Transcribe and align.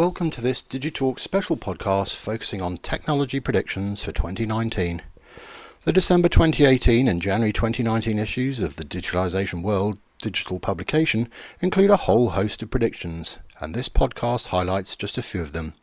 Welcome 0.00 0.30
to 0.30 0.40
this 0.40 0.62
Digitalk 0.62 1.18
special 1.18 1.58
podcast 1.58 2.14
focusing 2.16 2.62
on 2.62 2.78
technology 2.78 3.38
predictions 3.38 4.02
for 4.02 4.12
2019. 4.12 5.02
The 5.84 5.92
December 5.92 6.30
2018 6.30 7.06
and 7.06 7.20
January 7.20 7.52
2019 7.52 8.18
issues 8.18 8.60
of 8.60 8.76
the 8.76 8.84
Digitalisation 8.84 9.62
World 9.62 9.98
digital 10.22 10.58
publication 10.58 11.28
include 11.60 11.90
a 11.90 11.96
whole 11.96 12.30
host 12.30 12.62
of 12.62 12.70
predictions, 12.70 13.36
and 13.60 13.74
this 13.74 13.88
podcast 13.88 14.46
highlights 14.46 14.96
just 14.96 15.18
a 15.18 15.22
few 15.22 15.42
of 15.42 15.52
them. 15.52 15.74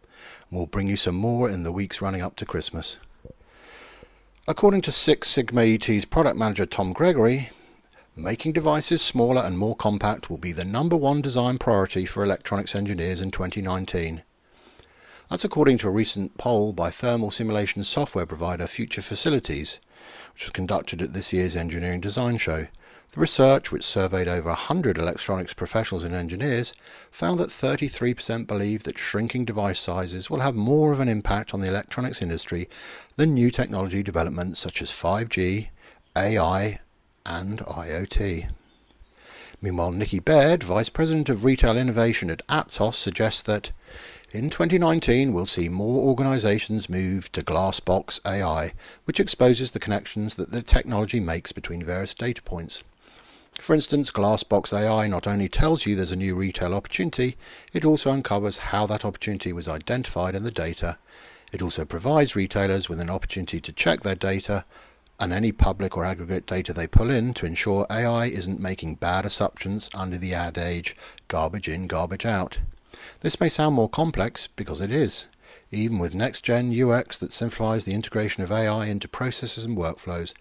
We'll 0.50 0.66
bring 0.66 0.88
you 0.88 0.98
some 0.98 1.16
more 1.16 1.50
in 1.50 1.64
the 1.64 1.72
weeks 1.72 2.02
running 2.02 2.22
up 2.22 2.36
to 2.38 2.46
Christmas. 2.46 2.98
According 4.50 4.82
to 4.84 4.94
Six 4.94 5.28
Sigma 5.28 5.64
ET's 5.64 6.06
product 6.06 6.38
manager 6.38 6.66
Tom 6.66 6.94
Gregory, 6.94 7.50
Making 8.16 8.54
devices 8.54 9.02
smaller 9.02 9.42
and 9.42 9.58
more 9.58 9.76
compact 9.76 10.30
will 10.30 10.38
be 10.38 10.54
the 10.54 10.64
number 10.64 10.96
one 10.96 11.22
design 11.22 11.58
priority 11.58 12.06
for 12.06 12.24
electronics 12.24 12.74
engineers 12.74 13.20
in 13.20 13.30
2019. 13.30 14.24
That's 15.30 15.44
according 15.44 15.80
to 15.80 15.90
a 15.90 15.92
recent 15.92 16.38
poll 16.38 16.72
by 16.72 16.92
thermal 16.92 17.30
simulation 17.30 17.84
software 17.84 18.26
provider 18.26 18.68
Future 18.68 19.02
Facilities, 19.02 19.80
which 20.34 20.46
was 20.46 20.52
conducted 20.52 21.02
at 21.02 21.12
this 21.12 21.34
year's 21.34 21.58
Engineering 21.58 22.00
Design 22.00 22.38
Show. 22.38 22.68
The 23.12 23.22
research, 23.22 23.72
which 23.72 23.84
surveyed 23.84 24.28
over 24.28 24.50
100 24.50 24.98
electronics 24.98 25.54
professionals 25.54 26.04
and 26.04 26.14
engineers, 26.14 26.74
found 27.10 27.40
that 27.40 27.50
33% 27.50 28.46
believe 28.46 28.84
that 28.84 29.00
shrinking 29.00 29.46
device 29.46 29.80
sizes 29.80 30.30
will 30.30 30.42
have 30.42 30.56
more 30.56 30.92
of 30.92 31.00
an 31.00 31.10
impact 31.10 31.54
on 31.54 31.60
the 31.60 31.68
electronics 31.68 32.22
industry 32.22 32.70
than 33.16 33.34
new 33.34 33.50
technology 33.50 34.04
developments 34.04 34.60
such 34.60 34.82
as 34.82 34.92
5G, 34.92 35.70
AI, 36.16 36.80
and 37.26 37.60
IoT. 37.60 38.50
Meanwhile, 39.62 39.92
Nikki 39.92 40.20
Baird, 40.20 40.64
Vice 40.64 40.90
President 40.90 41.30
of 41.30 41.44
Retail 41.44 41.76
Innovation 41.76 42.30
at 42.30 42.46
Aptos, 42.48 42.94
suggests 42.94 43.42
that 43.42 43.72
in 44.32 44.52
2019 44.52 45.34
we'll 45.34 45.48
see 45.48 45.70
more 45.70 46.08
organizations 46.08 46.90
move 46.90 47.32
to 47.32 47.42
Glassbox 47.42 48.20
AI, 48.24 48.74
which 49.06 49.20
exposes 49.20 49.72
the 49.72 49.80
connections 49.80 50.36
that 50.36 50.52
the 50.52 50.62
technology 50.62 51.20
makes 51.20 51.52
between 51.52 51.82
various 51.82 52.14
data 52.14 52.44
points. 52.44 52.84
For 53.60 53.74
instance, 53.74 54.12
Glassbox 54.12 54.72
AI 54.72 55.08
not 55.08 55.28
only 55.28 55.50
tells 55.50 55.86
you 55.86 55.96
there's 55.96 56.12
a 56.12 56.16
new 56.16 56.36
retail 56.36 56.74
opportunity, 56.74 57.38
it 57.74 57.84
also 57.84 58.12
uncovers 58.12 58.58
how 58.58 58.86
that 58.88 59.04
opportunity 59.04 59.52
was 59.52 59.68
identified 59.68 60.36
in 60.36 60.44
the 60.44 60.52
data. 60.52 60.98
It 61.52 61.62
also 61.62 61.86
provides 61.86 62.36
retailers 62.36 62.88
with 62.88 63.00
an 63.00 63.10
opportunity 63.10 63.60
to 63.62 63.72
check 63.72 64.02
their 64.02 64.16
data 64.16 64.66
and 65.20 65.34
any 65.34 65.52
public 65.52 65.98
or 65.98 66.06
aggregate 66.06 66.46
data 66.46 66.74
they 66.74 66.88
pull 66.88 67.10
in 67.10 67.34
to 67.34 67.46
ensure 67.46 67.88
AI 67.90 68.28
isn't 68.28 68.60
making 68.60 68.96
bad 68.96 69.26
assumptions 69.26 69.90
under 69.96 70.18
the 70.18 70.34
adage 70.34 70.96
garbage 71.28 71.68
in, 71.68 71.88
garbage 71.88 72.26
out. 72.26 72.60
This 73.22 73.40
may 73.40 73.50
sound 73.50 73.76
more 73.76 73.90
complex 73.90 74.48
because 74.48 74.82
it 74.82 74.92
is. 74.92 75.28
Even 75.72 76.00
with 76.00 76.16
next 76.16 76.46
gen 76.46 76.72
UX 76.72 77.18
that 77.18 77.34
simplifies 77.34 77.84
the 77.84 77.94
integration 77.94 78.42
of 78.42 78.52
AI 78.52 78.86
into 78.86 79.08
processes 79.08 79.66
and 79.66 79.78
workflows, 79.78 80.34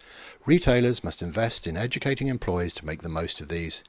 retailers 0.45 1.03
must 1.03 1.21
invest 1.21 1.67
in 1.67 1.77
educating 1.77 2.29
employees 2.29 2.75
to 2.75 2.87
make 2.87 3.03
the 3.03 3.09
most 3.09 3.41
of 3.41 3.49
these. 3.49 3.83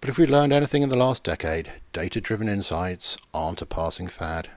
But 0.00 0.08
if 0.08 0.16
we've 0.16 0.30
learned 0.30 0.52
anything 0.52 0.82
in 0.82 0.88
the 0.88 0.96
last 0.96 1.24
decade, 1.24 1.72
data 1.92 2.20
driven 2.20 2.48
insights 2.48 3.18
aren't 3.34 3.62
a 3.62 3.66
passing 3.66 4.06
fad. 4.06 4.48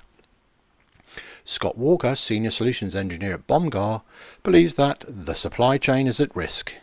Scott 1.45 1.78
Walker, 1.78 2.16
Senior 2.16 2.52
Solutions 2.52 2.95
Engineer 2.95 3.34
at 3.34 3.47
Bomgar, 3.47 4.03
believes 4.44 4.75
that 4.75 5.03
the 5.08 5.34
supply 5.34 5.78
chain 5.78 6.08
is 6.08 6.19
at 6.19 6.36
risk. 6.36 6.73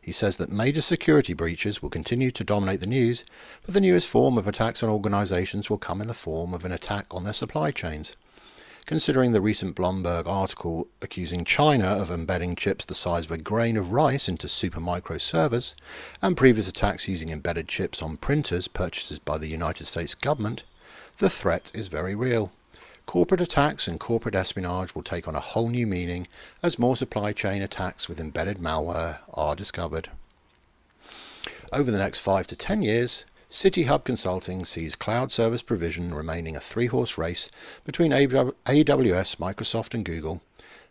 He 0.00 0.10
says 0.10 0.38
that 0.38 0.50
major 0.50 0.82
security 0.82 1.32
breaches 1.32 1.80
will 1.80 1.90
continue 1.90 2.32
to 2.32 2.42
dominate 2.42 2.80
the 2.80 2.86
news, 2.86 3.22
but 3.64 3.74
the 3.74 3.80
newest 3.80 4.08
form 4.08 4.36
of 4.36 4.48
attacks 4.48 4.82
on 4.82 4.88
organizations 4.88 5.70
will 5.70 5.78
come 5.78 6.00
in 6.00 6.08
the 6.08 6.14
form 6.14 6.52
of 6.54 6.64
an 6.64 6.72
attack 6.72 7.06
on 7.12 7.22
their 7.22 7.32
supply 7.32 7.70
chains. 7.70 8.16
Considering 8.84 9.30
the 9.30 9.40
recent 9.40 9.76
Bloomberg 9.76 10.26
article 10.26 10.88
accusing 11.00 11.44
China 11.44 11.86
of 11.86 12.10
embedding 12.10 12.56
chips 12.56 12.84
the 12.84 12.96
size 12.96 13.26
of 13.26 13.30
a 13.30 13.38
grain 13.38 13.76
of 13.76 13.92
rice 13.92 14.28
into 14.28 14.48
supermicro 14.48 15.20
servers, 15.20 15.76
and 16.20 16.36
previous 16.36 16.68
attacks 16.68 17.06
using 17.06 17.28
embedded 17.28 17.68
chips 17.68 18.02
on 18.02 18.16
printers 18.16 18.66
purchased 18.66 19.24
by 19.24 19.38
the 19.38 19.46
United 19.46 19.84
States 19.84 20.16
government, 20.16 20.64
the 21.18 21.30
threat 21.30 21.70
is 21.72 21.86
very 21.86 22.16
real. 22.16 22.50
Corporate 23.06 23.40
attacks 23.40 23.86
and 23.86 24.00
corporate 24.00 24.34
espionage 24.34 24.94
will 24.94 25.02
take 25.02 25.28
on 25.28 25.36
a 25.36 25.40
whole 25.40 25.68
new 25.68 25.86
meaning 25.86 26.26
as 26.60 26.78
more 26.78 26.96
supply 26.96 27.32
chain 27.32 27.62
attacks 27.62 28.08
with 28.08 28.18
embedded 28.18 28.58
malware 28.58 29.18
are 29.32 29.54
discovered. 29.54 30.10
Over 31.72 31.90
the 31.90 31.98
next 31.98 32.20
5 32.20 32.48
to 32.48 32.56
10 32.56 32.82
years, 32.82 33.24
Citihub 33.52 34.04
Consulting 34.04 34.64
sees 34.64 34.96
cloud 34.96 35.30
service 35.30 35.60
provision 35.60 36.14
remaining 36.14 36.56
a 36.56 36.60
three 36.60 36.86
horse 36.86 37.18
race 37.18 37.50
between 37.84 38.10
AWS, 38.10 39.36
Microsoft, 39.36 39.92
and 39.92 40.06
Google. 40.06 40.40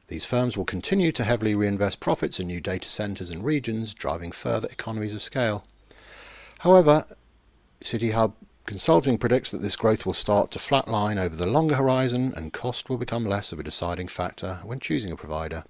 These 0.10 0.26
firms 0.26 0.56
will 0.56 0.64
continue 0.64 1.12
to 1.14 1.24
heavily 1.24 1.56
reinvest 1.56 2.00
profits 2.00 2.40
in 2.40 2.46
new 2.46 2.62
data 2.62 2.88
centers 2.88 3.32
and 3.32 3.44
regions, 3.44 3.96
driving 3.96 4.32
further 4.32 4.68
economies 4.68 5.16
of 5.16 5.24
scale. 5.24 5.66
However, 6.60 7.08
Citihub 7.84 8.34
Consulting 8.68 9.18
predicts 9.18 9.50
that 9.50 9.64
this 9.64 9.76
growth 9.76 10.06
will 10.06 10.14
start 10.14 10.52
to 10.52 10.60
flatline 10.60 11.20
over 11.20 11.36
the 11.36 11.48
longer 11.48 11.78
horizon 11.78 12.32
and 12.38 12.54
cost 12.54 12.92
will 12.92 12.98
become 12.98 13.26
less 13.26 13.52
of 13.52 13.60
a 13.60 13.64
deciding 13.64 14.08
factor 14.08 14.60
when 14.64 14.80
choosing 14.80 15.12
a 15.12 15.16
provider. 15.16 15.64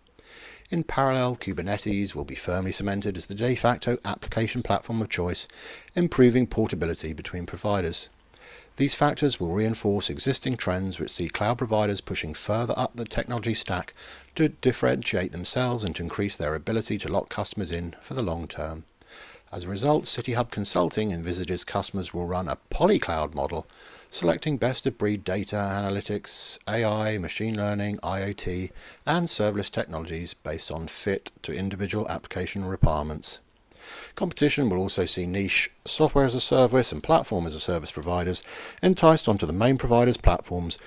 In 0.71 0.85
parallel, 0.85 1.35
Kubernetes 1.35 2.15
will 2.15 2.23
be 2.23 2.33
firmly 2.33 2.71
cemented 2.71 3.17
as 3.17 3.25
the 3.25 3.35
de 3.35 3.55
facto 3.55 3.97
application 4.05 4.63
platform 4.63 5.01
of 5.01 5.09
choice, 5.09 5.45
improving 5.95 6.47
portability 6.47 7.11
between 7.11 7.45
providers. 7.45 8.09
These 8.77 8.95
factors 8.95 9.37
will 9.37 9.51
reinforce 9.51 10.09
existing 10.09 10.55
trends 10.55 10.97
which 10.97 11.11
see 11.11 11.27
cloud 11.27 11.57
providers 11.57 11.99
pushing 11.99 12.33
further 12.33 12.73
up 12.77 12.95
the 12.95 13.03
technology 13.03 13.53
stack 13.53 13.93
to 14.35 14.47
differentiate 14.47 15.33
themselves 15.33 15.83
and 15.83 15.93
to 15.97 16.03
increase 16.03 16.37
their 16.37 16.55
ability 16.55 16.97
to 16.99 17.09
lock 17.11 17.27
customers 17.27 17.73
in 17.73 17.97
for 17.99 18.13
the 18.13 18.23
long 18.23 18.47
term. 18.47 18.85
As 19.51 19.65
a 19.65 19.69
result, 19.69 20.05
Citihub 20.05 20.51
Consulting 20.51 21.11
envisages 21.11 21.65
customers 21.65 22.13
will 22.13 22.25
run 22.25 22.47
a 22.47 22.57
polycloud 22.69 23.35
model, 23.35 23.67
selecting 24.11 24.57
best 24.57 24.85
of 24.85 24.97
breed 24.97 25.23
data 25.23 25.55
analytics, 25.55 26.59
AI, 26.67 27.17
machine 27.17 27.55
learning, 27.55 27.95
IoT, 28.03 28.69
and 29.05 29.27
serverless 29.29 29.71
technologies 29.71 30.33
based 30.33 30.69
on 30.69 30.85
fit 30.87 31.31
to 31.41 31.53
individual 31.53 32.07
application 32.09 32.65
requirements. 32.65 33.39
Competition 34.15 34.69
will 34.69 34.77
also 34.77 35.05
see 35.05 35.25
niche 35.25 35.71
software 35.85 36.25
as 36.25 36.35
a 36.35 36.41
service 36.41 36.91
and 36.91 37.01
platform 37.01 37.47
as 37.47 37.55
a 37.55 37.59
service 37.59 37.91
providers 37.91 38.43
enticed 38.83 39.29
onto 39.29 39.45
the 39.45 39.53
main 39.53 39.77
providers' 39.77 40.17
platforms 40.17 40.77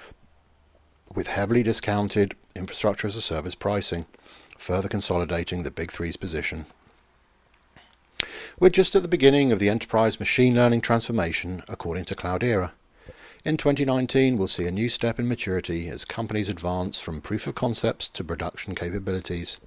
with 1.14 1.26
heavily 1.28 1.62
discounted 1.62 2.36
infrastructure 2.54 3.06
as 3.06 3.16
a 3.16 3.22
service 3.22 3.54
pricing, 3.54 4.04
further 4.58 4.88
consolidating 4.88 5.62
the 5.62 5.70
Big 5.70 5.90
Three's 5.90 6.16
position. 6.18 6.66
We're 8.60 8.68
just 8.68 8.94
at 8.94 9.02
the 9.02 9.08
beginning 9.08 9.50
of 9.50 9.58
the 9.58 9.70
enterprise 9.70 10.20
machine 10.20 10.54
learning 10.54 10.82
transformation, 10.82 11.62
according 11.68 12.04
to 12.06 12.14
Cloudera. 12.14 12.72
In 13.44 13.58
2019, 13.58 14.38
we'll 14.38 14.48
see 14.48 14.64
a 14.64 14.70
new 14.70 14.88
step 14.88 15.18
in 15.18 15.28
maturity 15.28 15.90
as 15.90 16.06
companies 16.06 16.48
advance 16.48 16.98
from 16.98 17.20
proof 17.20 17.46
of 17.46 17.54
concepts 17.54 18.08
to 18.08 18.24
production 18.24 18.74
capabilities. 18.74 19.60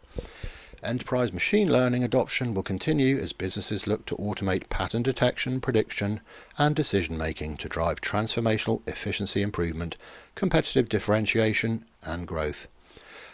Enterprise 0.81 1.31
machine 1.31 1.71
learning 1.71 2.03
adoption 2.03 2.55
will 2.55 2.63
continue 2.63 3.19
as 3.19 3.33
businesses 3.33 3.85
look 3.85 4.07
to 4.07 4.16
automate 4.16 4.69
pattern 4.69 5.03
detection, 5.03 5.61
prediction, 5.61 6.21
and 6.57 6.75
decision 6.75 7.19
making 7.19 7.57
to 7.57 7.69
drive 7.69 8.01
transformational 8.01 8.81
efficiency 8.87 9.43
improvement, 9.43 9.95
competitive 10.33 10.89
differentiation, 10.89 11.85
and 12.01 12.27
growth. 12.27 12.67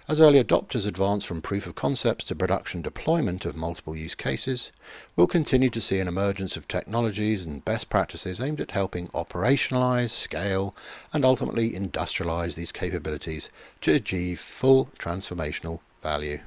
As 0.06 0.20
early 0.20 0.44
adopters 0.44 0.86
advance 0.86 1.24
from 1.24 1.42
proof 1.42 1.66
of 1.66 1.76
concepts 1.76 2.26
to 2.26 2.36
production 2.36 2.82
deployment 2.82 3.46
of 3.46 3.56
multiple 3.56 3.96
use 3.96 4.16
cases, 4.16 4.74
we'll 5.16 5.28
continue 5.28 5.70
to 5.70 5.80
see 5.80 6.00
an 6.00 6.10
emergence 6.10 6.58
of 6.58 6.68
technologies 6.68 7.46
and 7.46 7.64
best 7.64 7.88
practices 7.88 8.42
aimed 8.42 8.60
at 8.60 8.72
helping 8.72 9.08
operationalize, 9.10 10.10
scale, 10.10 10.76
and 11.14 11.24
ultimately 11.24 11.72
industrialize 11.72 12.56
these 12.56 12.74
capabilities 12.74 13.50
to 13.80 13.94
achieve 13.94 14.42
full 14.42 14.90
transformational 15.00 15.80
value. 16.02 16.42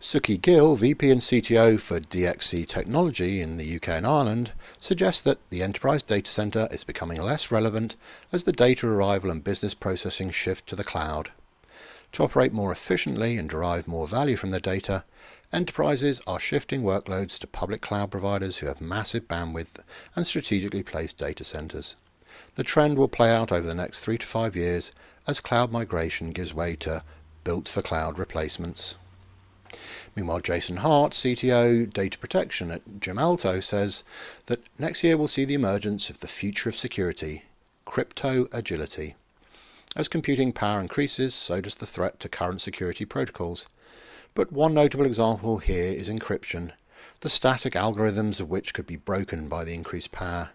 Sukhi 0.00 0.40
Gill, 0.40 0.76
VP 0.76 1.10
and 1.10 1.20
CTO 1.20 1.78
for 1.78 2.00
DXC 2.00 2.66
Technology 2.66 3.42
in 3.42 3.58
the 3.58 3.76
UK 3.76 3.88
and 3.90 4.06
Ireland, 4.06 4.52
suggests 4.78 5.20
that 5.20 5.38
the 5.50 5.62
enterprise 5.62 6.02
data 6.02 6.30
center 6.30 6.66
is 6.70 6.82
becoming 6.82 7.20
less 7.20 7.50
relevant 7.50 7.96
as 8.32 8.44
the 8.44 8.52
data 8.52 8.86
arrival 8.86 9.30
and 9.30 9.44
business 9.44 9.74
processing 9.74 10.30
shift 10.30 10.66
to 10.68 10.76
the 10.76 10.82
cloud. 10.82 11.32
To 12.12 12.24
operate 12.24 12.52
more 12.52 12.72
efficiently 12.72 13.36
and 13.38 13.48
derive 13.48 13.86
more 13.86 14.06
value 14.06 14.36
from 14.36 14.50
their 14.50 14.60
data, 14.60 15.04
enterprises 15.52 16.20
are 16.26 16.40
shifting 16.40 16.82
workloads 16.82 17.38
to 17.38 17.46
public 17.46 17.80
cloud 17.80 18.10
providers 18.10 18.58
who 18.58 18.66
have 18.66 18.80
massive 18.80 19.28
bandwidth 19.28 19.78
and 20.16 20.26
strategically 20.26 20.82
placed 20.82 21.18
data 21.18 21.44
centers. 21.44 21.94
The 22.56 22.64
trend 22.64 22.98
will 22.98 23.08
play 23.08 23.30
out 23.30 23.52
over 23.52 23.66
the 23.66 23.74
next 23.74 24.00
three 24.00 24.18
to 24.18 24.26
five 24.26 24.56
years 24.56 24.90
as 25.26 25.40
cloud 25.40 25.70
migration 25.70 26.30
gives 26.30 26.52
way 26.52 26.74
to 26.76 27.04
built 27.44 27.68
for 27.68 27.82
cloud 27.82 28.18
replacements. 28.18 28.96
Meanwhile, 30.16 30.40
Jason 30.40 30.78
Hart, 30.78 31.12
CTO 31.12 31.92
Data 31.92 32.18
Protection 32.18 32.72
at 32.72 32.98
Gemalto, 32.98 33.62
says 33.62 34.02
that 34.46 34.66
next 34.78 35.04
year 35.04 35.16
we'll 35.16 35.28
see 35.28 35.44
the 35.44 35.54
emergence 35.54 36.10
of 36.10 36.18
the 36.18 36.26
future 36.26 36.68
of 36.68 36.76
security, 36.76 37.44
crypto 37.84 38.48
agility. 38.50 39.14
As 39.96 40.06
computing 40.06 40.52
power 40.52 40.80
increases, 40.80 41.34
so 41.34 41.60
does 41.60 41.74
the 41.74 41.86
threat 41.86 42.20
to 42.20 42.28
current 42.28 42.60
security 42.60 43.04
protocols. 43.04 43.66
But 44.34 44.52
one 44.52 44.72
notable 44.72 45.04
example 45.04 45.58
here 45.58 45.92
is 45.92 46.08
encryption, 46.08 46.70
the 47.22 47.28
static 47.28 47.72
algorithms 47.72 48.38
of 48.38 48.48
which 48.48 48.72
could 48.72 48.86
be 48.86 48.94
broken 48.94 49.48
by 49.48 49.64
the 49.64 49.74
increased 49.74 50.12
power. 50.12 50.50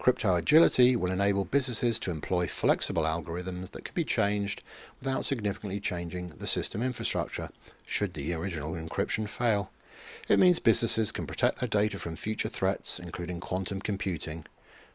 Crypto 0.00 0.34
agility 0.34 0.96
will 0.96 1.12
enable 1.12 1.44
businesses 1.44 2.00
to 2.00 2.10
employ 2.10 2.48
flexible 2.48 3.04
algorithms 3.04 3.70
that 3.70 3.84
can 3.84 3.94
be 3.94 4.04
changed 4.04 4.60
without 4.98 5.24
significantly 5.24 5.78
changing 5.78 6.30
the 6.30 6.48
system 6.48 6.82
infrastructure, 6.82 7.50
should 7.86 8.14
the 8.14 8.34
original 8.34 8.72
encryption 8.72 9.28
fail. 9.28 9.70
It 10.28 10.40
means 10.40 10.58
businesses 10.58 11.12
can 11.12 11.28
protect 11.28 11.60
their 11.60 11.68
data 11.68 11.96
from 12.00 12.16
future 12.16 12.48
threats, 12.48 12.98
including 12.98 13.38
quantum 13.38 13.82
computing, 13.82 14.46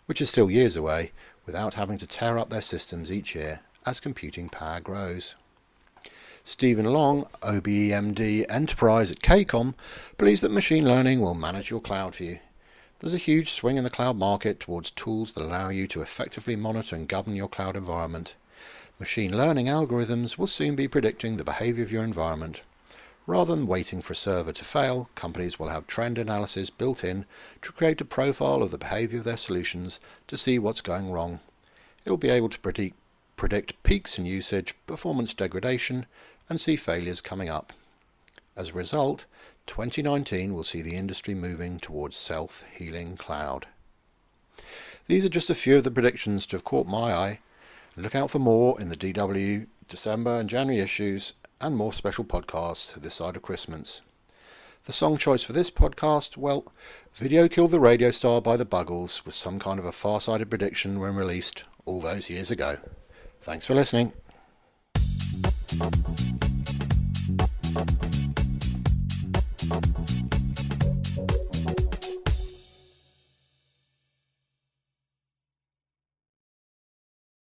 which 0.06 0.20
is 0.20 0.30
still 0.30 0.52
years 0.52 0.76
away, 0.76 1.14
without 1.46 1.76
having 1.76 1.98
to 2.00 2.08
tear 2.08 2.38
up 2.38 2.50
their 2.50 2.62
systems 2.62 3.10
each 3.10 3.34
year 3.34 3.62
as 3.86 4.00
computing 4.00 4.50
power 4.50 4.80
grows. 4.80 5.36
Stephen 6.44 6.86
Long, 6.86 7.26
OBEMD 7.42 8.46
Enterprise 8.50 9.10
at 9.10 9.22
KCOM, 9.22 9.74
believes 10.18 10.42
that 10.42 10.52
machine 10.52 10.86
learning 10.86 11.20
will 11.20 11.34
manage 11.34 11.72
your 11.72 11.80
cloud 11.80 12.14
for 12.14 12.24
you. 12.24 12.40
There's 13.00 13.16
a 13.16 13.18
huge 13.18 13.52
swing 13.52 13.78
in 13.78 13.84
the 13.84 13.90
cloud 13.90 14.16
market 14.16 14.60
towards 14.60 14.92
tools 14.92 15.34
that 15.34 15.44
allow 15.44 15.70
you 15.70 15.88
to 15.88 16.02
effectively 16.02 16.56
monitor 16.56 16.96
and 16.96 17.08
govern 17.08 17.36
your 17.36 17.50
cloud 17.50 17.76
environment. 17.76 18.36
Machine 19.00 19.36
learning 19.36 19.66
algorithms 19.66 20.38
will 20.38 20.48
soon 20.48 20.76
be 20.76 20.88
predicting 20.88 21.36
the 21.36 21.44
behavior 21.44 21.84
of 21.84 21.92
your 21.92 22.04
environment. 22.04 22.62
Rather 23.28 23.56
than 23.56 23.66
waiting 23.66 24.02
for 24.02 24.14
a 24.14 24.16
server 24.16 24.52
to 24.52 24.64
fail, 24.64 25.10
companies 25.16 25.58
will 25.58 25.70
have 25.70 25.88
trend 25.88 26.18
analysis 26.18 26.70
built 26.70 27.04
in 27.04 27.26
to 27.64 27.72
create 27.72 28.00
a 28.00 28.06
profile 28.06 28.62
of 28.62 28.70
the 28.70 28.78
behavior 28.78 29.18
of 29.18 29.26
their 29.26 29.36
solutions 29.36 30.00
to 30.28 30.38
see 30.38 30.60
what's 30.60 30.82
going 30.82 31.12
wrong. 31.12 31.40
It 32.06 32.12
will 32.12 32.18
be 32.18 32.30
able 32.30 32.50
to 32.50 32.60
predict, 32.60 32.96
predict 33.36 33.82
peaks 33.84 34.18
in 34.18 34.26
usage, 34.26 34.76
performance 34.88 35.34
degradation, 35.34 36.06
and 36.50 36.60
see 36.60 36.76
failures 36.76 37.22
coming 37.22 37.50
up. 37.50 37.74
As 38.56 38.70
a 38.70 38.74
result, 38.74 39.26
2019 39.68 40.54
will 40.54 40.64
see 40.64 40.82
the 40.82 40.96
industry 40.96 41.34
moving 41.34 41.80
towards 41.80 42.16
self-healing 42.16 43.18
cloud. 43.18 43.68
These 45.08 45.26
are 45.26 45.30
just 45.30 45.50
a 45.50 45.56
few 45.56 45.78
of 45.78 45.84
the 45.84 45.92
predictions 45.92 46.46
to 46.48 46.56
have 46.56 46.64
caught 46.64 46.88
my 46.88 47.14
eye. 47.14 47.40
Look 47.98 48.16
out 48.16 48.32
for 48.32 48.40
more 48.40 48.80
in 48.80 48.90
the 48.90 48.98
DW 48.98 49.68
December 49.88 50.40
and 50.40 50.50
January 50.50 50.82
issues 50.82 51.34
and 51.62 51.76
more 51.76 51.94
special 51.94 52.24
podcasts 52.24 52.94
this 52.94 53.16
side 53.16 53.36
of 53.36 53.42
Christmas. 53.42 54.02
The 54.86 54.94
song 54.94 55.18
choice 55.18 55.44
for 55.44 55.54
this 55.54 55.72
podcast, 55.72 56.38
well, 56.38 56.72
Video 57.14 57.48
Killed 57.48 57.72
the 57.72 57.80
Radio 57.80 58.12
Star 58.12 58.42
by 58.42 58.56
the 58.56 58.66
Buggles 58.66 59.26
was 59.26 59.36
some 59.36 59.58
kind 59.58 59.80
of 59.80 59.86
a 59.86 59.92
far-sighted 59.92 60.50
prediction 60.50 61.00
when 61.00 61.16
released 61.16 61.64
all 61.86 62.02
those 62.02 62.30
years 62.30 62.52
ago. 62.52 62.78
Thanks 63.46 63.68
for 63.68 63.76
listening. 63.76 64.12